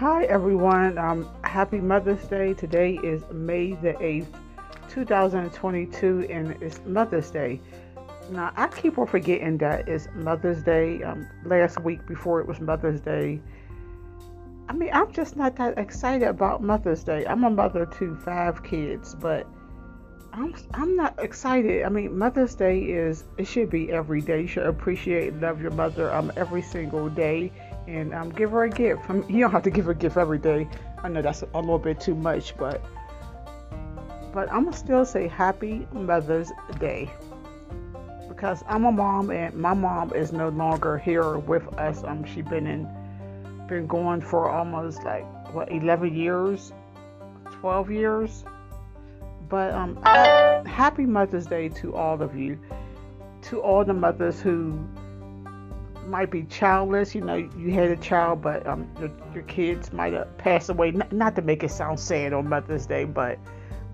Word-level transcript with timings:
Hi, 0.00 0.24
everyone. 0.24 0.96
Um, 0.96 1.28
happy 1.44 1.78
Mother's 1.78 2.26
Day. 2.26 2.54
Today 2.54 2.98
is 3.04 3.22
May 3.32 3.74
the 3.74 3.92
8th, 3.92 4.34
2022, 4.88 6.26
and 6.30 6.52
it's 6.62 6.80
Mother's 6.86 7.30
Day. 7.30 7.60
Now, 8.30 8.50
I 8.56 8.68
keep 8.68 8.96
on 8.96 9.06
forgetting 9.06 9.58
that 9.58 9.86
it's 9.90 10.08
Mother's 10.14 10.62
Day. 10.62 11.02
Um, 11.02 11.28
last 11.44 11.80
week, 11.80 12.06
before 12.06 12.40
it 12.40 12.46
was 12.46 12.62
Mother's 12.62 13.02
Day, 13.02 13.42
I 14.70 14.72
mean, 14.72 14.88
I'm 14.90 15.12
just 15.12 15.36
not 15.36 15.54
that 15.56 15.76
excited 15.76 16.26
about 16.26 16.62
Mother's 16.62 17.04
Day. 17.04 17.26
I'm 17.26 17.44
a 17.44 17.50
mother 17.50 17.84
to 17.84 18.16
five 18.24 18.62
kids, 18.62 19.14
but 19.14 19.46
I'm 20.32 20.54
I'm 20.72 20.96
not 20.96 21.22
excited. 21.22 21.84
I 21.84 21.90
mean, 21.90 22.16
Mother's 22.16 22.54
Day 22.54 22.80
is 22.80 23.24
it 23.36 23.46
should 23.46 23.68
be 23.68 23.92
every 23.92 24.22
day. 24.22 24.40
You 24.40 24.46
should 24.46 24.66
appreciate 24.66 25.34
and 25.34 25.42
love 25.42 25.60
your 25.60 25.72
mother 25.72 26.10
um 26.10 26.32
every 26.36 26.62
single 26.62 27.10
day, 27.10 27.52
and 27.86 28.14
um 28.14 28.30
give 28.30 28.50
her 28.50 28.64
a 28.64 28.70
gift. 28.70 29.02
I 29.08 29.14
mean, 29.14 29.28
you 29.28 29.40
don't 29.40 29.52
have 29.52 29.62
to 29.64 29.70
give 29.70 29.86
her 29.86 29.92
a 29.92 29.94
gift 29.94 30.16
every 30.16 30.38
day. 30.38 30.68
I 31.02 31.08
know 31.08 31.22
that's 31.22 31.42
a 31.42 31.60
little 31.60 31.78
bit 31.78 32.00
too 32.00 32.14
much, 32.14 32.56
but 32.56 32.82
but 34.32 34.50
I'm 34.52 34.64
gonna 34.64 34.76
still 34.76 35.04
say 35.04 35.28
Happy 35.28 35.86
Mother's 35.92 36.52
Day 36.78 37.10
because 38.28 38.62
I'm 38.68 38.84
a 38.84 38.92
mom 38.92 39.30
and 39.30 39.54
my 39.54 39.74
mom 39.74 40.12
is 40.14 40.32
no 40.32 40.48
longer 40.50 40.98
here 40.98 41.38
with 41.38 41.66
us. 41.74 42.04
Um, 42.04 42.24
she 42.24 42.42
been 42.42 42.66
in 42.66 42.88
been 43.68 43.86
gone 43.86 44.20
for 44.20 44.50
almost 44.50 45.04
like 45.04 45.24
what 45.54 45.70
11 45.70 46.14
years, 46.14 46.72
12 47.60 47.90
years 47.90 48.44
but 49.50 49.74
um, 49.74 49.96
happy 50.64 51.04
Mother's 51.04 51.46
Day 51.46 51.68
to 51.68 51.94
all 51.94 52.22
of 52.22 52.36
you, 52.36 52.58
to 53.42 53.60
all 53.60 53.84
the 53.84 53.92
mothers 53.92 54.40
who 54.40 54.78
might 56.10 56.30
be 56.30 56.42
childless. 56.44 57.14
You 57.14 57.22
know, 57.22 57.36
you 57.36 57.72
had 57.72 57.90
a 57.90 57.96
child, 57.96 58.42
but 58.42 58.66
um, 58.66 58.90
your, 58.98 59.10
your 59.34 59.42
kids 59.44 59.92
might 59.92 60.12
have 60.12 60.36
passed 60.38 60.68
away. 60.68 60.90
Not, 60.90 61.12
not, 61.12 61.36
to 61.36 61.42
make 61.42 61.62
it 61.62 61.70
sound 61.70 62.00
sad 62.00 62.32
on 62.32 62.48
Mother's 62.48 62.86
Day, 62.86 63.04
but 63.04 63.38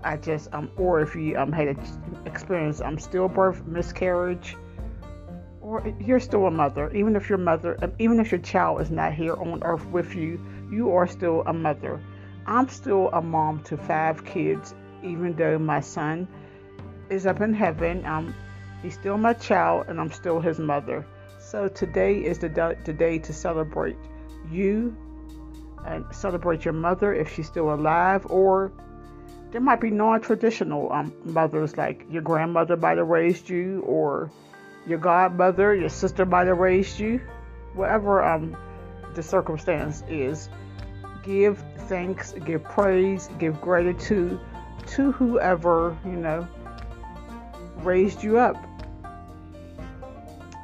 I 0.03 0.17
just 0.17 0.53
um, 0.53 0.71
or 0.77 1.01
if 1.01 1.15
you 1.15 1.37
um 1.37 1.51
had 1.51 1.67
an 1.69 1.79
experience 2.25 2.81
um 2.81 2.97
stillbirth, 2.97 3.65
miscarriage, 3.65 4.55
or 5.61 5.93
you're 5.99 6.19
still 6.19 6.45
a 6.47 6.51
mother. 6.51 6.91
Even 6.93 7.15
if 7.15 7.29
your 7.29 7.37
mother, 7.37 7.77
um, 7.81 7.93
even 7.99 8.19
if 8.19 8.31
your 8.31 8.41
child 8.41 8.81
is 8.81 8.91
not 8.91 9.13
here 9.13 9.35
on 9.35 9.63
earth 9.63 9.85
with 9.87 10.15
you, 10.15 10.39
you 10.71 10.91
are 10.91 11.07
still 11.07 11.43
a 11.45 11.53
mother. 11.53 11.99
I'm 12.45 12.69
still 12.69 13.09
a 13.11 13.21
mom 13.21 13.61
to 13.65 13.77
five 13.77 14.23
kids 14.25 14.73
even 15.03 15.35
though 15.35 15.57
my 15.57 15.79
son 15.79 16.27
is 17.09 17.25
up 17.25 17.41
in 17.41 17.53
heaven. 17.53 18.05
Um, 18.05 18.33
he's 18.81 18.93
still 18.93 19.17
my 19.17 19.33
child, 19.33 19.85
and 19.87 19.99
I'm 19.99 20.11
still 20.11 20.39
his 20.39 20.59
mother. 20.59 21.05
So 21.49 21.69
today 21.69 22.25
is 22.25 22.39
the, 22.39 22.49
day 22.49 23.19
to 23.19 23.31
celebrate 23.31 23.95
you 24.51 24.93
and 25.85 26.03
celebrate 26.13 26.65
your 26.65 26.73
mother 26.73 27.13
if 27.13 27.33
she's 27.33 27.47
still 27.47 27.73
alive, 27.73 28.25
or 28.29 28.73
there 29.51 29.61
might 29.61 29.79
be 29.79 29.89
non-traditional 29.89 30.91
um, 30.91 31.13
mothers 31.23 31.77
like 31.77 32.05
your 32.09 32.21
grandmother 32.21 32.75
might 32.75 32.97
have 32.97 33.07
raised 33.07 33.49
you, 33.49 33.79
or 33.87 34.29
your 34.85 34.97
godmother, 34.97 35.73
your 35.73 35.87
sister 35.87 36.25
might 36.25 36.47
have 36.47 36.57
raised 36.57 36.99
you, 36.99 37.21
whatever 37.75 38.21
um, 38.21 38.57
the 39.15 39.23
circumstance 39.23 40.03
is. 40.09 40.49
Give 41.23 41.63
thanks, 41.87 42.33
give 42.45 42.61
praise, 42.65 43.29
give 43.39 43.61
gratitude 43.61 44.37
to 44.87 45.13
whoever, 45.13 45.97
you 46.03 46.11
know, 46.11 46.45
raised 47.77 48.21
you 48.21 48.37
up. 48.37 48.66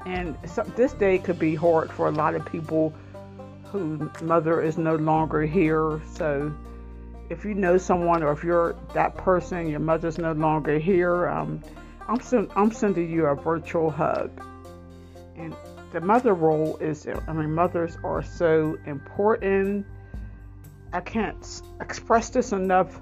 And 0.05 0.37
so, 0.45 0.63
this 0.75 0.93
day 0.93 1.17
could 1.17 1.39
be 1.39 1.55
hard 1.55 1.91
for 1.91 2.07
a 2.07 2.11
lot 2.11 2.35
of 2.35 2.45
people 2.45 2.93
whose 3.65 4.21
mother 4.21 4.61
is 4.61 4.77
no 4.77 4.95
longer 4.95 5.41
here. 5.43 6.01
So 6.13 6.53
if 7.29 7.43
you 7.43 7.55
know 7.55 7.77
someone 7.77 8.21
or 8.21 8.31
if 8.31 8.43
you're 8.43 8.75
that 8.93 9.17
person, 9.17 9.67
your 9.67 9.79
mother's 9.79 10.17
no 10.17 10.33
longer 10.33 10.77
here, 10.77 11.27
um, 11.27 11.61
I'm, 12.07 12.19
send, 12.19 12.51
I'm 12.55 12.71
sending 12.71 13.09
you 13.09 13.25
a 13.25 13.35
virtual 13.35 13.89
hug. 13.89 14.29
And 15.35 15.55
the 15.91 16.01
mother 16.01 16.33
role 16.33 16.77
is, 16.77 17.07
I 17.07 17.33
mean, 17.33 17.51
mothers 17.53 17.97
are 18.03 18.21
so 18.21 18.77
important. 18.85 19.85
I 20.91 21.01
can't 21.01 21.61
express 21.81 22.29
this 22.29 22.51
enough 22.51 23.01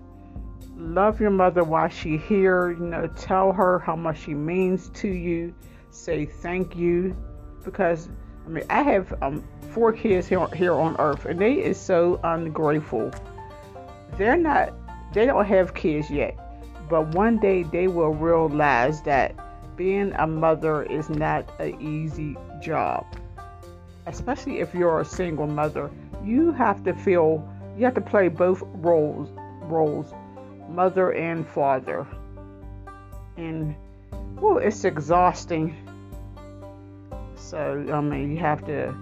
love 0.77 1.19
your 1.21 1.31
mother 1.31 1.63
while 1.63 1.89
she's 1.89 2.21
here. 2.23 2.71
You 2.71 2.85
know, 2.85 3.07
tell 3.07 3.51
her 3.51 3.79
how 3.79 3.95
much 3.95 4.21
she 4.21 4.33
means 4.33 4.89
to 4.95 5.07
you. 5.07 5.53
Say 5.91 6.25
thank 6.25 6.75
you, 6.75 7.15
because 7.63 8.09
I 8.45 8.49
mean, 8.49 8.63
I 8.69 8.81
have 8.81 9.13
um, 9.21 9.43
four 9.71 9.93
kids 9.93 10.27
here 10.27 10.47
here 10.47 10.73
on 10.73 10.95
Earth, 10.99 11.25
and 11.25 11.39
they 11.39 11.53
is 11.53 11.79
so 11.79 12.19
ungrateful. 12.23 13.11
They're 14.17 14.37
not. 14.37 14.73
They 15.13 15.25
don't 15.25 15.45
have 15.45 15.73
kids 15.73 16.09
yet, 16.09 16.37
but 16.89 17.13
one 17.13 17.37
day 17.37 17.63
they 17.63 17.87
will 17.87 18.13
realize 18.13 19.01
that 19.03 19.35
being 19.75 20.13
a 20.13 20.25
mother 20.25 20.83
is 20.83 21.09
not 21.09 21.51
an 21.59 21.79
easy 21.81 22.37
job. 22.61 23.05
Especially 24.05 24.59
if 24.59 24.73
you're 24.73 25.01
a 25.01 25.05
single 25.05 25.47
mother, 25.47 25.91
you 26.23 26.51
have 26.53 26.83
to 26.85 26.93
feel 26.93 27.47
you 27.77 27.85
have 27.85 27.93
to 27.95 28.01
play 28.01 28.27
both 28.29 28.63
roles 28.65 29.29
roles 29.63 30.13
mother 30.69 31.11
and 31.11 31.47
father. 31.47 32.07
And 33.37 33.75
well, 34.41 34.57
it's 34.57 34.83
exhausting. 34.83 35.75
So 37.35 37.85
I 37.91 38.01
mean, 38.01 38.31
you 38.31 38.39
have 38.39 38.65
to. 38.65 38.95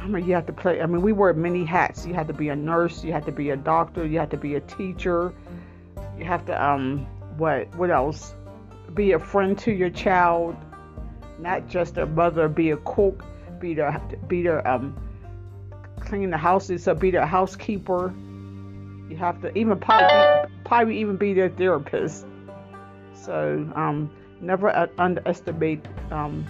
I 0.00 0.08
mean, 0.08 0.26
you 0.26 0.34
have 0.34 0.46
to 0.46 0.52
play. 0.52 0.80
I 0.80 0.86
mean, 0.86 1.02
we 1.02 1.12
wear 1.12 1.32
many 1.32 1.64
hats. 1.64 2.06
You 2.06 2.14
have 2.14 2.26
to 2.26 2.32
be 2.32 2.48
a 2.50 2.56
nurse. 2.56 3.02
You 3.02 3.12
have 3.12 3.24
to 3.26 3.32
be 3.32 3.50
a 3.50 3.56
doctor. 3.56 4.06
You 4.06 4.18
have 4.18 4.30
to 4.30 4.36
be 4.36 4.56
a 4.56 4.60
teacher. 4.60 5.32
You 6.18 6.24
have 6.24 6.44
to 6.46 6.64
um, 6.64 7.06
what? 7.38 7.74
What 7.76 7.90
else? 7.90 8.34
Be 8.94 9.12
a 9.12 9.18
friend 9.18 9.58
to 9.60 9.72
your 9.72 9.90
child. 9.90 10.56
Not 11.38 11.68
just 11.68 11.96
a 11.96 12.06
mother. 12.06 12.48
Be 12.48 12.70
a 12.70 12.76
cook. 12.78 13.24
Be 13.58 13.74
the 13.74 14.00
be 14.28 14.42
the 14.42 14.68
um, 14.70 14.96
clean 16.00 16.30
the 16.30 16.36
houses. 16.36 16.84
So 16.84 16.94
be 16.94 17.10
the 17.10 17.24
housekeeper 17.24 18.12
you 19.08 19.16
have 19.16 19.40
to 19.42 19.56
even 19.56 19.78
probably 19.78 20.50
probably 20.64 20.98
even 21.00 21.16
be 21.16 21.32
their 21.32 21.48
therapist. 21.48 22.26
So 23.16 23.70
um, 23.74 24.10
never 24.40 24.88
underestimate 24.98 25.84
um, 26.10 26.46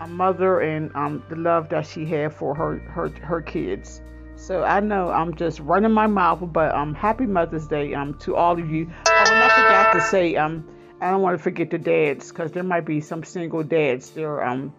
a 0.00 0.06
mother 0.06 0.60
and 0.60 0.94
um, 0.94 1.22
the 1.28 1.36
love 1.36 1.68
that 1.70 1.86
she 1.86 2.04
had 2.04 2.32
for 2.32 2.54
her 2.54 2.78
her 2.78 3.08
her 3.08 3.42
kids. 3.42 4.00
So 4.36 4.64
I 4.64 4.80
know 4.80 5.10
I'm 5.10 5.34
just 5.36 5.60
running 5.60 5.92
my 5.92 6.06
mouth, 6.06 6.40
but 6.52 6.74
um, 6.74 6.94
happy 6.94 7.26
Mother's 7.26 7.66
Day 7.66 7.94
um 7.94 8.14
to 8.20 8.36
all 8.36 8.58
of 8.58 8.70
you. 8.70 8.90
Oh, 9.06 9.32
and 9.32 9.42
I 9.42 9.48
forgot 9.48 9.92
to 9.92 10.00
say 10.00 10.36
um 10.36 10.68
I 11.00 11.10
don't 11.10 11.22
want 11.22 11.36
to 11.38 11.42
forget 11.42 11.70
the 11.70 11.78
dads 11.78 12.30
because 12.30 12.52
there 12.52 12.62
might 12.62 12.84
be 12.84 13.00
some 13.00 13.22
single 13.24 13.62
dads. 13.62 14.10
They're 14.10 14.44
um 14.44 14.72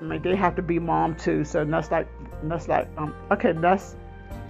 I 0.00 0.04
mean 0.04 0.22
they 0.22 0.36
have 0.36 0.56
to 0.56 0.62
be 0.62 0.78
mom 0.78 1.14
too. 1.16 1.44
So 1.44 1.64
that's 1.64 1.90
like 1.90 2.08
that's 2.44 2.68
like 2.68 2.88
um 2.96 3.14
okay 3.30 3.52
that's 3.52 3.96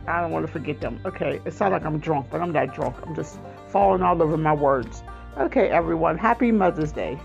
I 0.06 0.22
don't 0.22 0.30
want 0.30 0.46
to 0.46 0.52
forget 0.52 0.80
them. 0.80 1.00
Okay, 1.04 1.40
it 1.44 1.52
sounds 1.52 1.72
like 1.72 1.84
I'm 1.84 1.98
drunk, 1.98 2.28
but 2.30 2.40
I'm 2.40 2.52
not 2.52 2.74
drunk. 2.74 2.96
I'm 3.06 3.14
just 3.14 3.38
falling 3.70 4.02
all 4.02 4.22
over 4.22 4.36
my 4.36 4.52
words. 4.52 5.02
Okay, 5.38 5.68
everyone, 5.68 6.18
happy 6.18 6.52
Mother's 6.52 6.92
Day. 6.92 7.18